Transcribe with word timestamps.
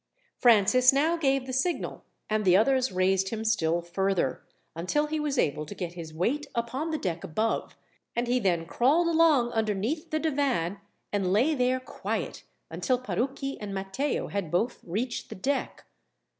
Francis 0.35 0.91
now 0.91 1.15
gave 1.15 1.45
the 1.45 1.53
signal, 1.53 2.03
and 2.27 2.43
the 2.43 2.57
others 2.57 2.91
raised 2.91 3.29
him 3.29 3.45
still 3.45 3.83
further, 3.83 4.41
until 4.75 5.05
he 5.05 5.19
was 5.19 5.37
able 5.37 5.63
to 5.63 5.75
get 5.75 5.93
his 5.93 6.11
weight 6.11 6.47
upon 6.55 6.89
the 6.89 6.97
deck 6.97 7.23
above, 7.23 7.77
and 8.15 8.25
he 8.27 8.39
then 8.39 8.65
crawled 8.65 9.07
along 9.07 9.51
underneath 9.51 10.09
the 10.09 10.17
divan, 10.17 10.79
and 11.13 11.31
lay 11.31 11.53
there 11.53 11.79
quiet 11.79 12.41
until 12.71 12.97
Parucchi 12.99 13.57
and 13.61 13.75
Matteo 13.75 14.29
had 14.29 14.49
both 14.49 14.79
reached 14.83 15.29
the 15.29 15.35
deck. 15.35 15.85